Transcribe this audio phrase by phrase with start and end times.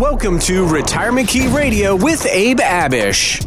[0.00, 3.44] Welcome to Retirement Key Radio with Abe Abich.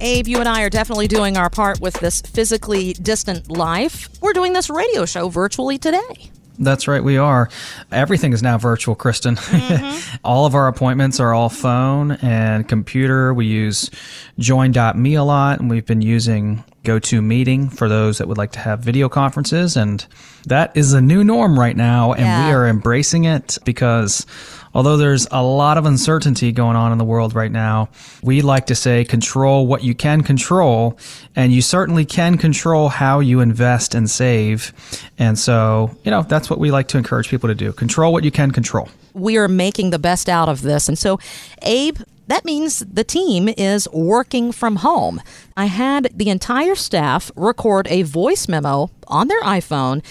[0.00, 4.08] Abe, you and I are definitely doing our part with this physically distant life.
[4.22, 6.30] We're doing this radio show virtually today.
[6.60, 7.50] That's right, we are.
[7.90, 9.34] Everything is now virtual, Kristen.
[9.34, 10.16] Mm-hmm.
[10.24, 13.34] all of our appointments are all phone and computer.
[13.34, 13.90] We use
[14.38, 18.80] join.me a lot, and we've been using GoToMeeting for those that would like to have
[18.80, 19.76] video conferences.
[19.76, 20.06] And
[20.46, 22.46] that is a new norm right now, and yeah.
[22.46, 24.26] we are embracing it because
[24.74, 27.88] although there's a lot of uncertainty going on in the world right now,
[28.22, 30.98] we like to say control what you can control,
[31.34, 34.72] and you certainly can control how you invest and save.
[35.18, 38.24] And so, you know, that's what we like to encourage people to do control what
[38.24, 38.88] you can control.
[39.14, 40.88] We are making the best out of this.
[40.88, 41.18] And so,
[41.62, 45.20] Abe, that means the team is working from home.
[45.56, 50.02] I had the entire staff record a voice memo on their iPhone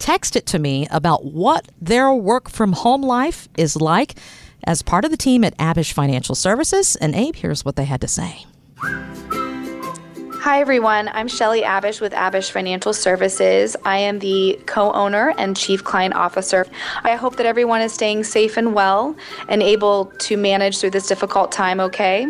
[0.00, 4.16] text it to me about what their work from home life is like
[4.64, 6.96] as part of the team at Abich Financial Services.
[6.96, 8.46] And Abe, here's what they had to say.
[10.42, 11.10] Hi, everyone.
[11.12, 13.76] I'm Shelly Abich with Abich Financial Services.
[13.84, 16.66] I am the co owner and chief client officer.
[17.04, 19.14] I hope that everyone is staying safe and well
[19.50, 22.26] and able to manage through this difficult time okay.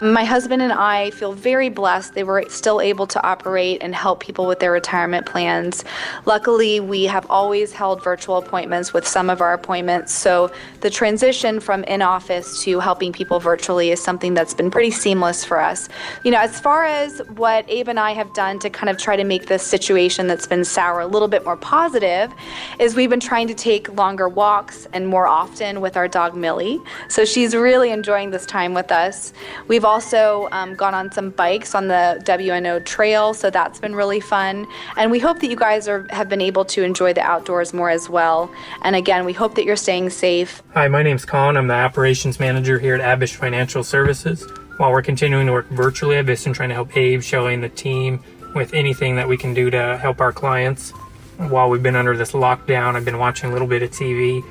[0.00, 4.20] My husband and I feel very blessed they were still able to operate and help
[4.20, 5.84] people with their retirement plans.
[6.26, 11.58] Luckily, we have always held virtual appointments with some of our appointments, so the transition
[11.58, 15.88] from in office to helping people virtually is something that's been pretty seamless for us.
[16.22, 19.16] You know, as far as what Abe and I have done to kind of try
[19.16, 22.30] to make this situation that's been sour a little bit more positive
[22.78, 26.78] is we've been trying to take longer walks and more often with our dog Millie.
[27.08, 29.32] So she's really enjoying this time with us.
[29.68, 34.20] We've also um, gone on some bikes on the WNO trail, so that's been really
[34.20, 34.66] fun.
[34.98, 37.88] And we hope that you guys are, have been able to enjoy the outdoors more
[37.88, 38.52] as well.
[38.82, 40.62] And again, we hope that you're staying safe.
[40.74, 41.56] Hi, my name's Colin.
[41.56, 44.46] I'm the operations manager here at Abich Financial Services.
[44.80, 47.68] While we're continuing to work virtually, I've been trying to help Abe, Shelly, and the
[47.68, 50.92] team with anything that we can do to help our clients.
[51.36, 54.42] While we've been under this lockdown, I've been watching a little bit of TV,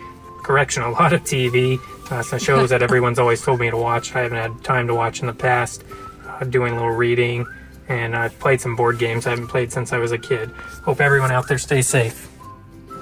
[0.44, 1.80] correction, a lot of TV,
[2.12, 4.16] uh, some shows that everyone's always told me to watch.
[4.16, 5.84] I haven't had time to watch in the past,
[6.28, 7.48] uh, doing a little reading,
[7.88, 10.52] and I've played some board games I haven't played since I was a kid.
[10.84, 12.30] Hope everyone out there stays safe.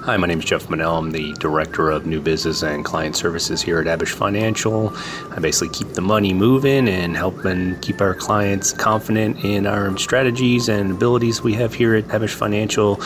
[0.08, 0.96] Hi, my name is Jeff Manel.
[0.96, 4.90] I'm the Director of New Business and Client Services here at Abich Financial.
[5.32, 10.70] I basically keep the money moving and helping keep our clients confident in our strategies
[10.70, 12.98] and abilities we have here at Abich Financial.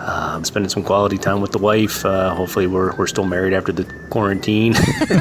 [0.00, 2.04] Uh, spending some quality time with the wife.
[2.04, 4.74] Uh, hopefully, we're, we're still married after the quarantine.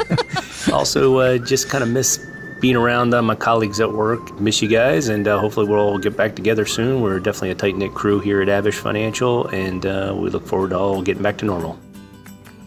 [0.73, 2.25] also, uh, just kind of miss
[2.59, 4.39] being around uh, my colleagues at work.
[4.39, 7.01] Miss you guys, and uh, hopefully we'll all get back together soon.
[7.01, 10.71] We're definitely a tight knit crew here at Abich Financial, and uh, we look forward
[10.71, 11.79] to all getting back to normal.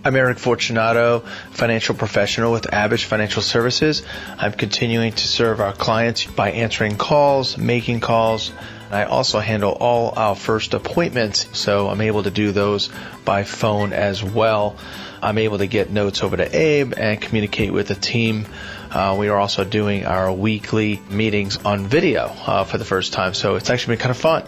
[0.04, 1.20] I'm Eric Fortunato,
[1.52, 4.02] financial professional with Abich Financial Services.
[4.36, 8.50] I'm continuing to serve our clients by answering calls, making calls.
[8.90, 12.90] I also handle all our first appointments, so I'm able to do those
[13.24, 14.76] by phone as well.
[15.22, 18.46] I'm able to get notes over to Abe and communicate with the team
[18.92, 23.34] uh, we are also doing our weekly meetings on video uh, for the first time,
[23.34, 24.42] so it's actually been kind of fun.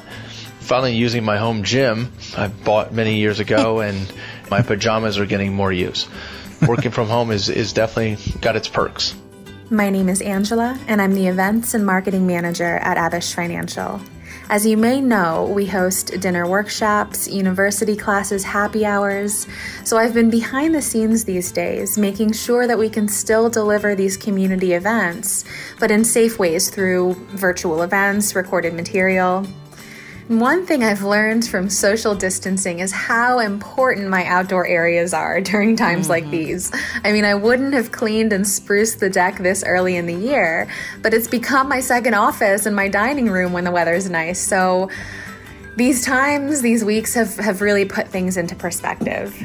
[0.60, 4.12] Finally, using my home gym I bought many years ago, and
[4.50, 6.06] my pajamas are getting more use.
[6.66, 9.14] Working from home is, is definitely got its perks.
[9.70, 14.00] My name is Angela, and I'm the Events and Marketing Manager at Abich Financial.
[14.50, 19.46] As you may know, we host dinner workshops, university classes, happy hours.
[19.84, 23.94] So I've been behind the scenes these days, making sure that we can still deliver
[23.94, 25.46] these community events,
[25.80, 29.46] but in safe ways through virtual events, recorded material,
[30.28, 35.76] one thing I've learned from social distancing is how important my outdoor areas are during
[35.76, 36.10] times mm-hmm.
[36.10, 36.72] like these.
[37.04, 40.66] I mean, I wouldn't have cleaned and spruced the deck this early in the year,
[41.02, 44.40] but it's become my second office and my dining room when the weather's nice.
[44.40, 44.88] So
[45.76, 49.36] these times, these weeks have, have really put things into perspective.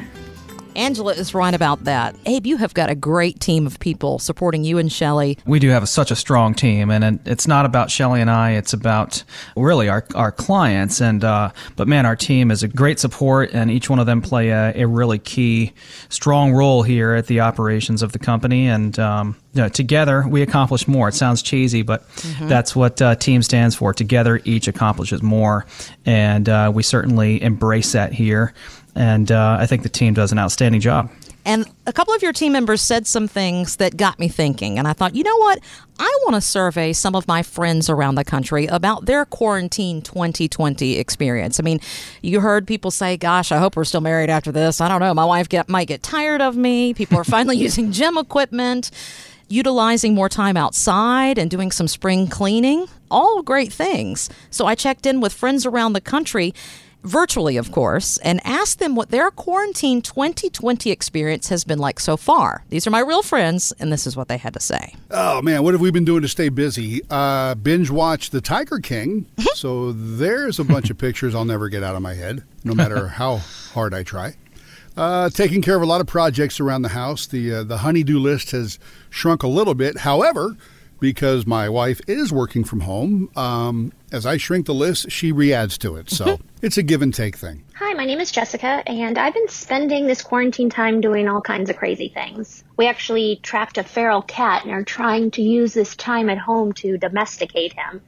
[0.76, 2.14] Angela is right about that.
[2.26, 5.38] Abe, you have got a great team of people supporting you and Shelly.
[5.46, 8.52] We do have a, such a strong team, and it's not about Shelly and I.
[8.52, 9.22] It's about
[9.56, 11.00] really our, our clients.
[11.00, 14.22] And uh, but man, our team is a great support, and each one of them
[14.22, 15.72] play a, a really key,
[16.08, 18.68] strong role here at the operations of the company.
[18.68, 21.08] And um, you know, together we accomplish more.
[21.08, 22.48] It sounds cheesy, but mm-hmm.
[22.48, 23.92] that's what uh, team stands for.
[23.92, 25.66] Together, each accomplishes more,
[26.06, 28.54] and uh, we certainly embrace that here
[28.94, 31.10] and uh, I think the team does an outstanding job.
[31.46, 34.78] And a couple of your team members said some things that got me thinking.
[34.78, 35.58] And I thought, you know what?
[35.98, 40.98] I want to survey some of my friends around the country about their quarantine 2020
[40.98, 41.58] experience.
[41.58, 41.80] I mean,
[42.20, 44.82] you heard people say, gosh, I hope we're still married after this.
[44.82, 45.14] I don't know.
[45.14, 46.92] My wife get, might get tired of me.
[46.92, 48.90] People are finally using gym equipment,
[49.50, 52.86] utilizing more time outside, and doing some spring cleaning.
[53.10, 54.30] All great things.
[54.50, 56.54] So I checked in with friends around the country
[57.02, 62.16] virtually, of course, and asked them what their quarantine 2020 experience has been like so
[62.16, 62.64] far.
[62.68, 64.94] These are my real friends, and this is what they had to say.
[65.10, 67.00] Oh, man, what have we been doing to stay busy?
[67.10, 69.26] Uh, binge watch The Tiger King.
[69.54, 73.08] so there's a bunch of pictures I'll never get out of my head, no matter
[73.08, 73.36] how
[73.72, 74.36] hard I try.
[75.00, 77.26] Uh, taking care of a lot of projects around the house.
[77.26, 80.00] The uh, the honeydew list has shrunk a little bit.
[80.00, 80.58] However,
[81.00, 85.78] because my wife is working from home, um, as I shrink the list, she re-adds
[85.78, 86.10] to it.
[86.10, 87.64] So it's a give and take thing.
[87.76, 91.70] Hi, my name is Jessica, and I've been spending this quarantine time doing all kinds
[91.70, 92.62] of crazy things.
[92.76, 96.74] We actually trapped a feral cat and are trying to use this time at home
[96.74, 98.02] to domesticate him.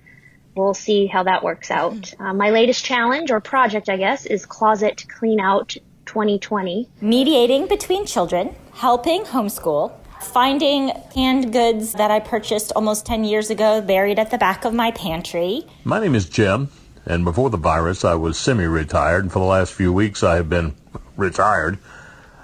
[0.54, 2.12] We'll see how that works out.
[2.20, 5.74] Uh, my latest challenge, or project, I guess, is Closet Clean Out
[6.06, 6.88] 2020.
[7.00, 13.80] Mediating between children, helping homeschool, finding canned goods that I purchased almost 10 years ago
[13.80, 15.66] buried at the back of my pantry.
[15.84, 16.68] My name is Jim,
[17.04, 20.36] and before the virus, I was semi retired, and for the last few weeks, I
[20.36, 20.74] have been
[21.16, 21.78] retired.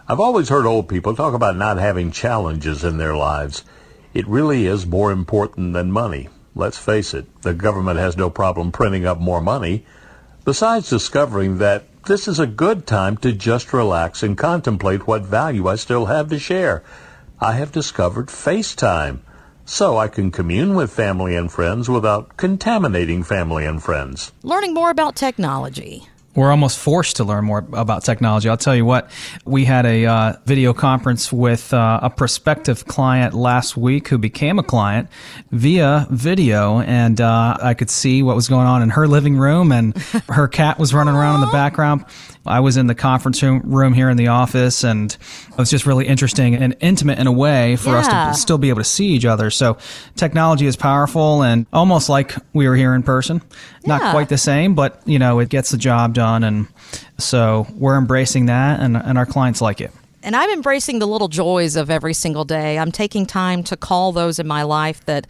[0.08, 3.64] I've always heard old people talk about not having challenges in their lives.
[4.14, 6.28] It really is more important than money.
[6.54, 9.84] Let's face it, the government has no problem printing up more money.
[10.44, 15.66] Besides discovering that this is a good time to just relax and contemplate what value
[15.68, 16.82] I still have to share.
[17.40, 19.20] I have discovered FaceTime,
[19.64, 24.32] so I can commune with family and friends without contaminating family and friends.
[24.42, 26.08] Learning more about technology.
[26.38, 28.48] We're almost forced to learn more about technology.
[28.48, 29.10] I'll tell you what,
[29.44, 34.60] we had a uh, video conference with uh, a prospective client last week who became
[34.60, 35.08] a client
[35.50, 39.72] via video, and uh, I could see what was going on in her living room,
[39.72, 39.96] and
[40.28, 42.04] her cat was running around in the background.
[42.46, 45.12] I was in the conference room here in the office, and
[45.50, 47.98] it was just really interesting and intimate in a way for Yeah.
[47.98, 49.50] us to still be able to see each other.
[49.50, 49.76] So
[50.14, 53.42] technology is powerful and almost like we were here in person.
[53.84, 56.27] Not quite the same, but you know, it gets the job done.
[56.36, 56.68] And
[57.18, 59.90] so we're embracing that and, and our clients like it.
[60.22, 62.78] And I'm embracing the little joys of every single day.
[62.78, 65.26] I'm taking time to call those in my life that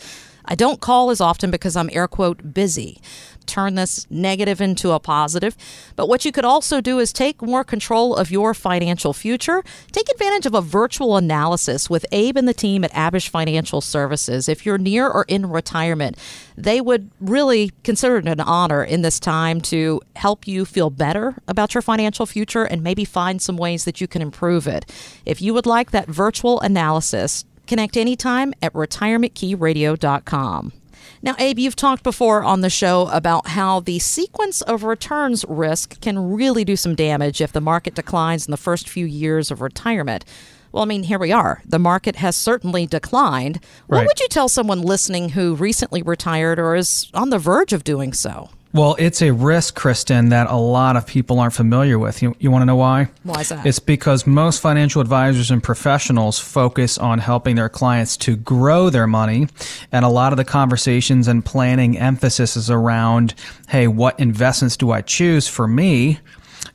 [0.48, 3.00] I don't call as often because I'm air quote busy.
[3.44, 5.56] Turn this negative into a positive.
[5.96, 9.62] But what you could also do is take more control of your financial future.
[9.90, 14.48] Take advantage of a virtual analysis with Abe and the team at Abich Financial Services.
[14.48, 16.18] If you're near or in retirement,
[16.56, 21.36] they would really consider it an honor in this time to help you feel better
[21.46, 24.90] about your financial future and maybe find some ways that you can improve it.
[25.24, 30.72] If you would like that virtual analysis, connect anytime at retirementkeyradio.com.
[31.20, 36.00] Now, Abe, you've talked before on the show about how the sequence of returns risk
[36.00, 39.60] can really do some damage if the market declines in the first few years of
[39.60, 40.24] retirement.
[40.70, 41.62] Well, I mean, here we are.
[41.64, 43.60] The market has certainly declined.
[43.86, 47.84] What would you tell someone listening who recently retired or is on the verge of
[47.84, 48.50] doing so?
[48.74, 52.20] Well, it's a risk, Kristen, that a lot of people aren't familiar with.
[52.20, 53.08] You, you want to know why?
[53.22, 53.64] Why is that?
[53.64, 59.06] It's because most financial advisors and professionals focus on helping their clients to grow their
[59.06, 59.48] money.
[59.90, 63.34] And a lot of the conversations and planning emphasis is around,
[63.68, 66.20] hey, what investments do I choose for me?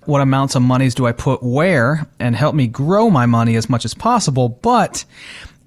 [0.06, 3.70] What amounts of monies do I put where and help me grow my money as
[3.70, 4.50] much as possible?
[4.50, 5.06] But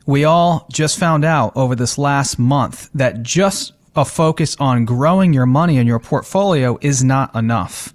[0.07, 5.33] we all just found out over this last month that just a focus on growing
[5.33, 7.95] your money in your portfolio is not enough.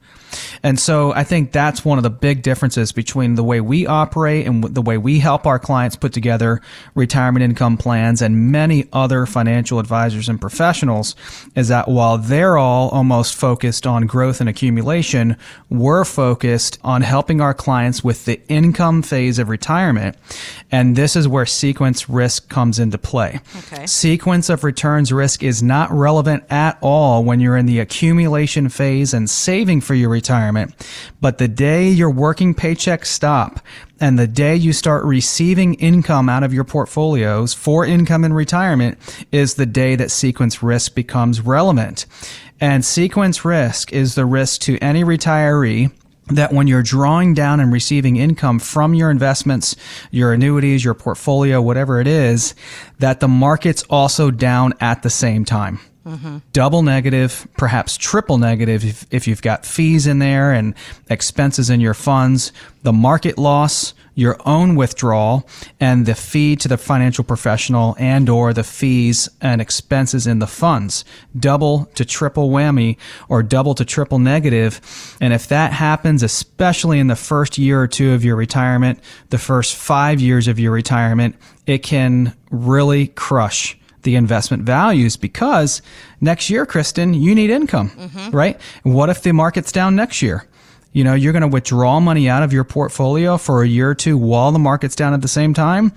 [0.64, 4.48] And so I think that's one of the big differences between the way we operate
[4.48, 6.62] and the way we help our clients put together
[6.96, 11.16] retirement income plans and many other financial advisors and professionals
[11.56, 15.38] is that while they're all almost focused on growth and accumulation,
[15.70, 20.16] we're focused on helping our clients with the income phase of retirement.
[20.72, 23.40] And this is where sequence risk comes into play.
[23.58, 23.86] Okay.
[23.86, 29.14] Sequence of returns risk is not relevant at all when you're in the accumulation phase
[29.14, 30.75] and saving for your retirement.
[31.20, 33.60] But the day your working paychecks stop
[34.00, 39.00] and the day you start receiving income out of your portfolios for income in retirement
[39.32, 42.06] is the day that sequence risk becomes relevant.
[42.60, 45.92] And sequence risk is the risk to any retiree
[46.28, 49.75] that when you're drawing down and receiving income from your investments,
[50.12, 52.54] your annuities, your portfolio, whatever it is,
[53.00, 55.80] that the market's also down at the same time.
[56.53, 60.74] Double negative, perhaps triple negative if, if you've got fees in there and
[61.10, 65.48] expenses in your funds, the market loss, your own withdrawal,
[65.79, 70.48] and the fee to the financial professional and or the fees and expenses in the
[70.48, 71.05] funds.
[71.39, 72.98] Double to triple whammy
[73.29, 74.81] or double to triple negative.
[75.22, 79.38] And if that happens, especially in the first year or two of your retirement, the
[79.38, 85.81] first five years of your retirement, it can really crush the investment values because
[86.20, 88.36] next year, Kristen, you need income, mm-hmm.
[88.36, 88.60] right?
[88.84, 90.48] What if the market's down next year?
[90.93, 93.96] You know, you're going to withdraw money out of your portfolio for a year or
[93.96, 95.93] two while the market's down at the same time.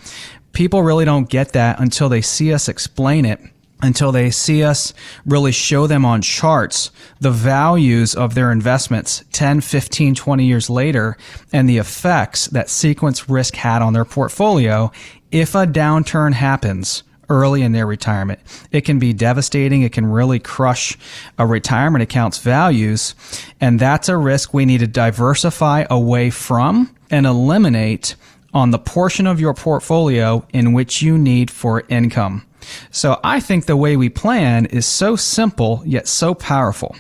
[0.53, 3.41] People really don't get that until they see us explain it
[3.83, 4.95] until they see us
[5.27, 11.17] really show them on charts the values of their investments 10, 15, 20 years later
[11.53, 14.91] and the effects that sequence risk had on their portfolio
[15.31, 18.41] if a downturn happens early in their retirement.
[18.71, 19.83] It can be devastating.
[19.83, 20.97] It can really crush
[21.39, 23.15] a retirement account's values.
[23.61, 28.17] And that's a risk we need to diversify away from and eliminate
[28.53, 32.47] on the portion of your portfolio in which you need for income.
[32.91, 36.97] So I think the way we plan is so simple yet so powerful.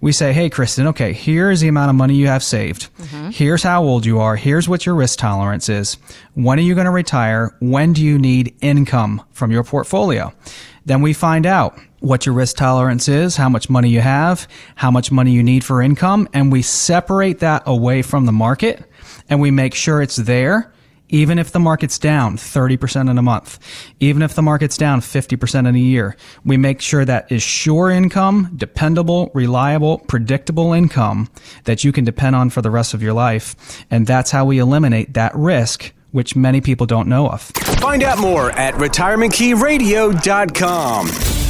[0.00, 2.88] We say, hey, Kristen, okay, here's the amount of money you have saved.
[2.96, 3.30] Mm-hmm.
[3.30, 4.34] Here's how old you are.
[4.36, 5.98] Here's what your risk tolerance is.
[6.34, 7.54] When are you going to retire?
[7.60, 10.32] When do you need income from your portfolio?
[10.86, 14.90] Then we find out what your risk tolerance is, how much money you have, how
[14.90, 18.82] much money you need for income, and we separate that away from the market
[19.28, 20.72] and we make sure it's there
[21.10, 23.58] even if the market's down 30% in a month,
[24.00, 27.90] even if the market's down 50% in a year, we make sure that is sure
[27.90, 31.28] income, dependable, reliable, predictable income
[31.64, 33.84] that you can depend on for the rest of your life.
[33.90, 37.42] And that's how we eliminate that risk, which many people don't know of.
[37.42, 41.49] Find out more at retirementkeyradio.com.